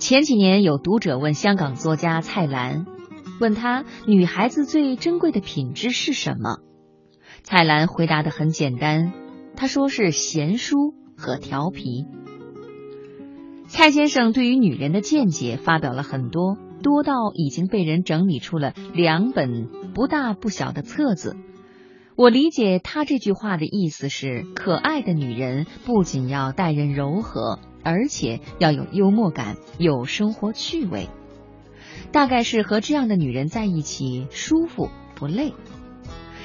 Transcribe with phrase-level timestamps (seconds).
[0.00, 2.86] 前几年有读者问香港作家蔡澜，
[3.38, 6.56] 问他女孩子最珍贵的品质是什么？
[7.42, 9.12] 蔡澜回答的很简单，
[9.56, 12.06] 他说是贤淑和调皮。
[13.68, 21.36] 蔡先生对于女人的见解发表了很多，多到已经被人整理出了两本不大不小的册子。
[22.16, 27.58] 我理解他这句话的意思是：可爱的女人不仅要待人柔和。
[27.82, 31.08] 而且要有幽默感，有生活趣味，
[32.12, 35.52] 大概是和这样的女人在一起舒服不累。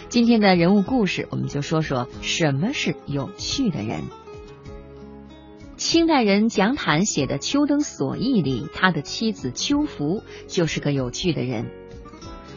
[0.08, 4.04] 今天的人物故事，我们就说说什么是有趣的人。
[5.78, 11.70] 清代人蒋坦写的《秋灯所忆》里，他的妻子秋芙就是个有趣的人。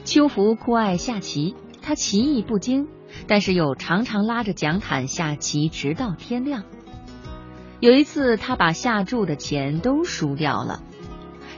[0.04, 2.86] 秋芙酷爱下棋，他棋艺不精，
[3.26, 6.62] 但是又常常拉着蒋坦下棋，直到天亮。
[7.80, 10.82] 有一次，他把下注的钱都输掉了。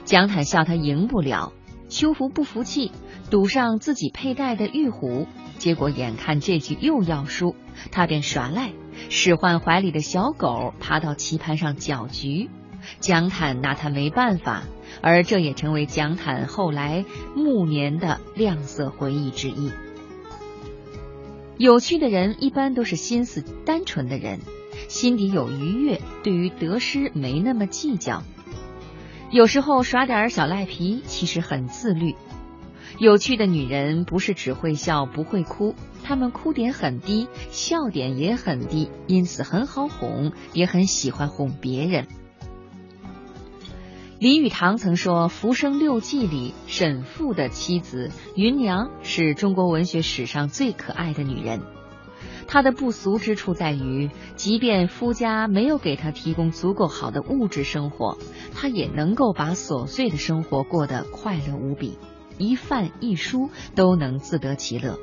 [0.05, 1.51] 蒋坦笑他赢不了，
[1.89, 2.91] 秋福不服气，
[3.31, 5.27] 赌上自己佩戴的玉虎。
[5.57, 7.55] 结果眼看这局又要输，
[7.91, 8.71] 他便耍赖，
[9.09, 12.49] 使唤怀里的小狗爬到棋盘上搅局。
[12.99, 14.63] 蒋坦拿他没办法，
[15.01, 19.71] 而这也成为蒋坦后来暮年的亮色回忆之一。
[21.57, 24.39] 有趣的人一般都是心思单纯的人。
[24.91, 28.23] 心底有愉悦，对于得失没那么计较。
[29.31, 32.15] 有时候耍点小赖皮，其实很自律。
[32.99, 42.07] 有趣的女人不是只会笑不会哭，她们哭点很低，笑点也很低，因此很好哄，也很喜欢哄别人。
[44.19, 51.61] 林语堂曾说，《浮生六记》里沈复的妻子芸娘是中国文学史上最可爱的女人。
[52.47, 58.17] 他的不俗之处在于，即便夫家没有给她提供足够好的物质生活，
[58.53, 61.97] 她也能够把琐碎的生活过得快乐无比，
[62.37, 64.97] 一饭一书都能自得其乐。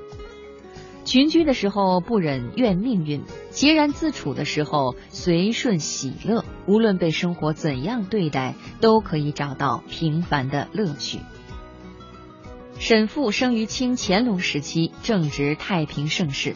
[1.05, 6.45] 群居的时候不忍怨命运，孑然自处的时候随顺喜乐。
[6.67, 11.21] 无论被生活怎样对待，都可以找到平凡的乐趣。
[12.79, 16.55] 沈复生于清乾隆时期，正值太平盛世。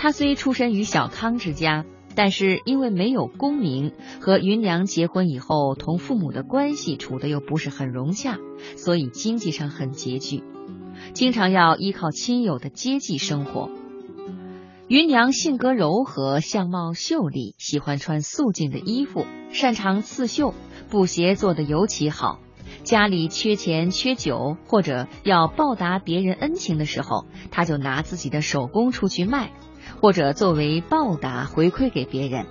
[0.00, 8.38] 他虽出身于小康之家，但是因为没有功名，和芸娘结婚以后，同父母的关系处的又不是很融洽，
[8.76, 10.44] 所以经济上很拮据，
[11.14, 13.70] 经常要依靠亲友的接济生活。
[14.86, 20.54] 芸娘性格柔和，相貌秀丽，喜欢穿素净的衣服，擅长刺绣，
[20.90, 22.38] 布鞋做得尤其好。
[22.84, 29.50] 家里缺钱缺酒，或者要报答别人恩情的时候，他就拿自己的手工出去卖。
[30.00, 32.46] 或者作为报答回馈给别人，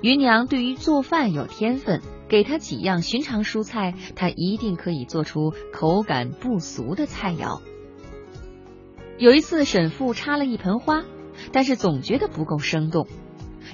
[0.00, 7.60] 芸娘对于做饭有天分，给她几样寻常蔬菜，她一定可以做出口感不俗的菜肴。
[9.18, 11.02] 有一次，沈父插了一盆花，
[11.50, 13.06] 但是总觉得不够生动。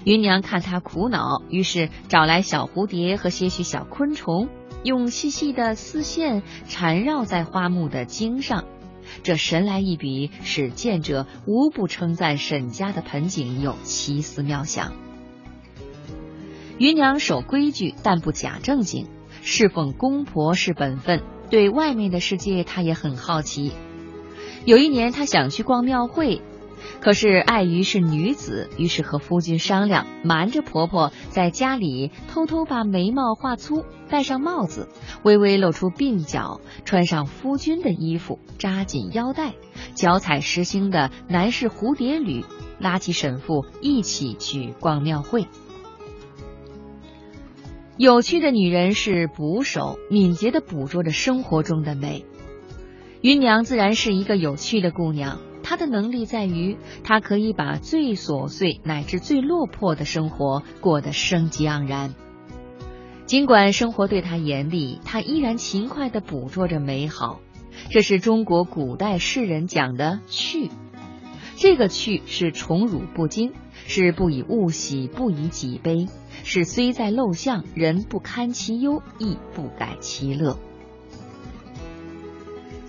[0.04, 4.48] 芸娘看他苦恼，于是找来小蝴蝶和些许小昆虫，
[4.82, 8.64] 用细细的丝线缠绕在花木的茎上。
[9.22, 14.92] 这神来一笔，使见者无不称赞沈家的盆景有奇思妙想。
[16.78, 19.06] 芸娘守规矩，但不假正经，
[19.42, 21.22] 侍奉公婆是本分。
[21.50, 23.72] 对外面的世界，她也很好奇。
[24.64, 26.40] 有一年，她想去逛庙会。
[27.00, 34.88] 可是碍于是女子，于是和夫君商量，瞒着婆婆在家里偷偷把眉毛画粗，戴上帽子，
[35.24, 39.54] 微微露出鬓角，穿上夫君的衣服，扎紧腰带，
[39.94, 42.44] 脚踩实心的男士蝴蝶履，
[42.78, 45.46] 拉起沈父一起去逛庙会。
[47.98, 52.24] 有趣的女人是捕手，敏捷的捕捉着生活中的美。
[53.20, 55.38] 芸娘自然是一个有趣的姑娘。
[55.72, 62.14] 他的能力在于，他可以把最琐碎乃至最落魄的生活过得生机盎然。
[63.24, 67.40] 尽管生活对他严厉，他依然勤快地捕捉着美好。
[67.88, 70.68] 这是中国古代诗人讲的趣。
[71.56, 73.54] 这个趣是宠辱不惊，
[73.86, 76.06] 是不以物喜，不以己悲，
[76.44, 80.58] 是虽在陋巷，人不堪其忧，亦不改其乐。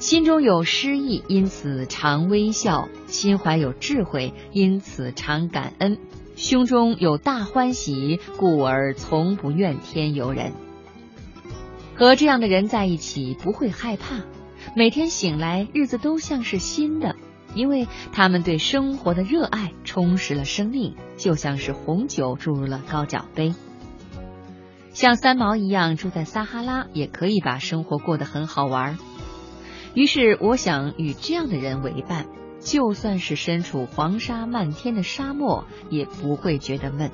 [0.03, 5.95] 心中有诗意，因此常微笑；心怀有智慧，因此常感恩；
[6.35, 10.51] 胸中有大欢喜，故而从不怨天尤人。
[11.95, 14.17] 和这样的人在一起，不会害怕。
[14.75, 17.15] 每天醒来，日子都像是新的，
[17.55, 23.55] 因为他们对生活的热爱充实了生命，就像是红酒注入了高脚杯。
[24.91, 28.97] 像三毛一样住在撒哈拉，也可以把生活过得很好玩。
[29.93, 32.25] 于是，我想与这样的人为伴，
[32.59, 37.11] 就算是身处黄沙漫天的沙漠，也不会觉得闷。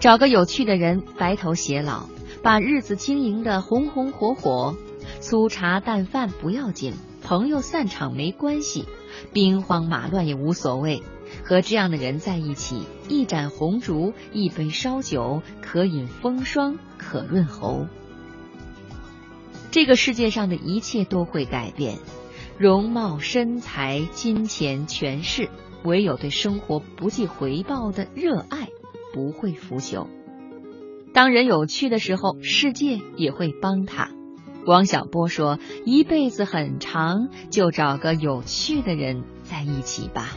[0.00, 2.08] 找个有趣的人，白头偕老，
[2.42, 4.76] 把日子经营的红红火火，
[5.20, 8.86] 粗茶淡饭不要紧，朋友散场没关系，
[9.32, 11.02] 兵荒马乱也无所谓。
[11.44, 17.86] 和这样的人在一起，一盏红烛，一杯烧酒，可饮风霜，可润喉。
[19.70, 21.98] 这个世界上的一切都会改变，
[22.58, 25.48] 容貌、身材、金钱、权势，
[25.84, 28.68] 唯有对生活不计回报的热爱。
[29.12, 30.06] 不会腐朽。
[31.12, 34.10] 当人有趣的时候，世界也会帮他。
[34.66, 40.36] 王小波说：“一辈子很长，就找个有趣的人在一起吧。”